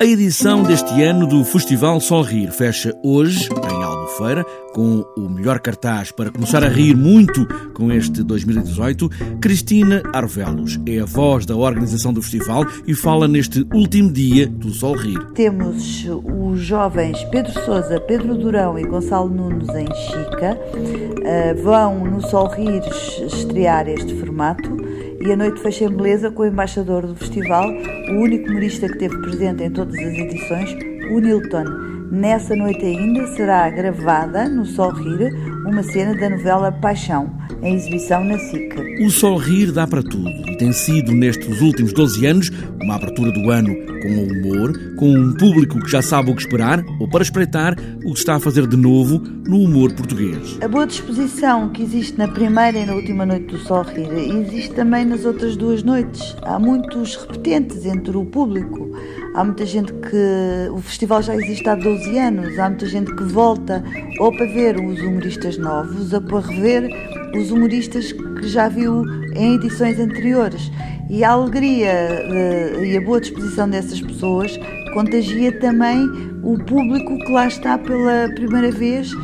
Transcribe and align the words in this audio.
A 0.00 0.04
edição 0.04 0.64
deste 0.64 1.04
ano 1.04 1.24
do 1.24 1.44
Festival 1.44 2.00
Sol 2.00 2.22
Rir 2.22 2.50
fecha 2.50 2.92
hoje, 3.00 3.48
em 3.48 3.84
Albufeira, 3.84 4.44
com 4.72 5.04
o 5.16 5.28
melhor 5.28 5.60
cartaz 5.60 6.10
para 6.10 6.32
começar 6.32 6.64
a 6.64 6.68
rir 6.68 6.96
muito 6.96 7.46
com 7.72 7.92
este 7.92 8.24
2018. 8.24 9.08
Cristina 9.40 10.02
Arvelos 10.12 10.80
é 10.84 10.98
a 10.98 11.04
voz 11.04 11.46
da 11.46 11.54
organização 11.54 12.12
do 12.12 12.20
festival 12.20 12.66
e 12.88 12.92
fala 12.92 13.28
neste 13.28 13.64
último 13.72 14.10
dia 14.10 14.48
do 14.48 14.70
Sol 14.70 14.96
Rir. 14.96 15.26
Temos 15.32 16.04
os 16.04 16.58
jovens 16.58 17.22
Pedro 17.30 17.52
Sousa, 17.64 18.00
Pedro 18.00 18.34
Durão 18.36 18.76
e 18.76 18.82
Gonçalo 18.82 19.30
Nunes 19.30 19.68
em 19.68 19.86
Chica. 19.86 20.58
Uh, 20.74 21.62
vão 21.62 22.04
no 22.04 22.20
Sol 22.20 22.48
Rir 22.48 22.82
estrear 23.28 23.88
este 23.88 24.12
formato 24.18 24.83
e 25.24 25.32
a 25.32 25.36
noite 25.36 25.60
fecha 25.60 25.84
em 25.84 25.90
beleza 25.90 26.30
com 26.30 26.42
o 26.42 26.46
embaixador 26.46 27.06
do 27.06 27.16
festival, 27.16 27.66
o 28.10 28.12
único 28.12 28.50
humorista 28.50 28.86
que 28.86 28.92
esteve 28.92 29.18
presente 29.22 29.62
em 29.62 29.70
todas 29.70 29.94
as 29.94 30.12
edições, 30.12 30.76
o 31.10 31.18
Nilton. 31.18 31.64
Nessa 32.10 32.54
noite 32.54 32.84
ainda 32.84 33.26
será 33.28 33.68
gravada, 33.70 34.46
no 34.48 34.66
Sol 34.66 34.92
Rir, 34.92 35.32
uma 35.66 35.82
cena 35.82 36.14
da 36.14 36.28
novela 36.28 36.70
Paixão, 36.70 37.32
em 37.62 37.74
exibição 37.74 38.22
na 38.22 38.38
SIC. 38.38 39.02
O 39.02 39.10
Sol 39.10 39.38
Rir 39.38 39.72
dá 39.72 39.86
para 39.86 40.02
tudo 40.02 40.53
e 40.54 40.56
tem 40.56 40.72
sido, 40.72 41.12
nestes 41.12 41.60
últimos 41.60 41.92
12 41.92 42.26
anos, 42.26 42.50
uma 42.80 42.94
abertura 42.94 43.32
do 43.32 43.50
ano 43.50 43.74
com 44.02 44.08
humor, 44.08 44.96
com 44.96 45.10
um 45.10 45.32
público 45.34 45.80
que 45.80 45.90
já 45.90 46.00
sabe 46.00 46.30
o 46.30 46.34
que 46.34 46.42
esperar 46.42 46.84
ou 47.00 47.08
para 47.08 47.22
espreitar 47.22 47.76
o 48.04 48.12
que 48.12 48.18
está 48.18 48.36
a 48.36 48.40
fazer 48.40 48.66
de 48.66 48.76
novo 48.76 49.18
no 49.18 49.58
humor 49.60 49.92
português. 49.92 50.58
A 50.62 50.68
boa 50.68 50.86
disposição 50.86 51.70
que 51.70 51.82
existe 51.82 52.16
na 52.16 52.28
primeira 52.28 52.78
e 52.78 52.86
na 52.86 52.94
última 52.94 53.26
noite 53.26 53.46
do 53.46 53.58
Sol 53.58 53.82
Rir 53.82 54.08
existe 54.12 54.74
também 54.74 55.04
nas 55.04 55.24
outras 55.24 55.56
duas 55.56 55.82
noites. 55.82 56.36
Há 56.42 56.58
muitos 56.58 57.16
repetentes 57.16 57.84
entre 57.84 58.16
o 58.16 58.24
público. 58.24 58.90
Há 59.34 59.42
muita 59.42 59.66
gente 59.66 59.92
que. 59.92 60.70
O 60.70 60.80
festival 60.80 61.22
já 61.22 61.34
existe 61.34 61.68
há 61.68 61.74
12 61.74 62.18
anos, 62.18 62.58
há 62.58 62.68
muita 62.68 62.86
gente 62.86 63.14
que 63.14 63.24
volta 63.24 63.82
ou 64.20 64.30
para 64.36 64.46
ver 64.46 64.76
os 64.76 65.00
humoristas 65.00 65.58
novos 65.58 66.12
ou 66.12 66.20
para 66.20 66.40
rever 66.40 66.88
os 67.36 67.50
humoristas 67.50 68.12
que 68.12 68.48
já 68.48 68.68
viu 68.68 69.02
em 69.34 69.54
edições 69.54 69.98
anteriores. 69.98 70.70
E 71.08 71.22
a 71.22 71.30
alegria 71.30 71.92
uh, 72.28 72.84
e 72.84 72.96
a 72.96 73.00
boa 73.00 73.20
disposição 73.20 73.68
dessas 73.68 74.00
pessoas 74.00 74.58
contagia 74.94 75.52
também 75.60 76.00
o 76.42 76.58
público 76.58 77.18
que 77.18 77.32
lá 77.32 77.46
está 77.46 77.76
pela 77.76 78.28
primeira 78.34 78.70
vez 78.70 79.12
uh, 79.12 79.18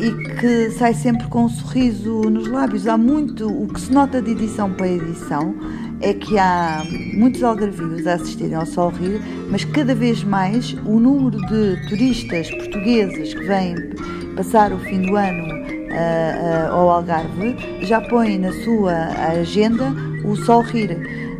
e 0.00 0.36
que 0.36 0.70
sai 0.72 0.94
sempre 0.94 1.26
com 1.28 1.44
um 1.44 1.48
sorriso 1.48 2.22
nos 2.22 2.46
lábios. 2.48 2.86
Há 2.86 2.96
muito, 2.96 3.48
o 3.48 3.66
que 3.68 3.80
se 3.80 3.92
nota 3.92 4.20
de 4.22 4.32
edição 4.32 4.72
para 4.72 4.88
edição 4.88 5.54
é 6.00 6.14
que 6.14 6.38
há 6.38 6.82
muitos 7.14 7.42
algarvios 7.42 8.06
a 8.06 8.14
assistirem 8.14 8.54
ao 8.54 8.64
Sol 8.64 8.90
Rir, 8.90 9.20
mas 9.50 9.64
cada 9.64 9.94
vez 9.94 10.24
mais 10.24 10.72
o 10.86 10.98
número 10.98 11.38
de 11.46 11.88
turistas 11.88 12.50
portugueses 12.50 13.34
que 13.34 13.44
vêm 13.44 13.74
passar 14.34 14.72
o 14.72 14.78
fim 14.78 15.02
do 15.02 15.16
ano 15.16 15.59
uh, 15.90 16.72
ao 16.72 16.90
Algarve 16.90 17.56
já 17.82 18.00
põe 18.00 18.38
na 18.38 18.52
sua 18.64 18.92
agenda 19.40 19.94
o 20.24 20.36
Sol 20.36 20.62
Rir. 20.62 20.96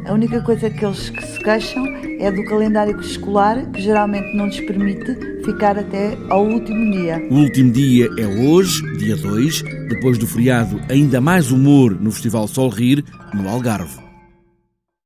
A 0.06 0.12
única 0.12 0.40
coisa 0.40 0.70
que 0.70 0.84
eles 0.84 1.10
que 1.10 1.24
se 1.24 1.38
queixam 1.40 1.84
é 2.18 2.30
do 2.30 2.44
calendário 2.44 2.98
escolar, 3.00 3.64
que 3.70 3.80
geralmente 3.80 4.34
não 4.34 4.46
lhes 4.46 4.60
permite 4.60 5.14
ficar 5.44 5.78
até 5.78 6.16
ao 6.28 6.44
último 6.44 6.90
dia. 6.90 7.22
O 7.30 7.34
último 7.36 7.70
dia 7.72 8.08
é 8.18 8.26
hoje, 8.26 8.82
dia 8.96 9.16
2, 9.16 9.62
depois 9.88 10.18
do 10.18 10.26
feriado 10.26 10.80
ainda 10.88 11.20
mais 11.20 11.50
humor 11.50 11.98
no 12.00 12.10
Festival 12.10 12.48
Sol 12.48 12.68
Rir, 12.70 13.04
no 13.34 13.48
Algarve. 13.48 14.09